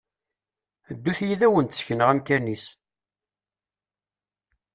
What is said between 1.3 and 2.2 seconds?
ad wen-d-sekneɣ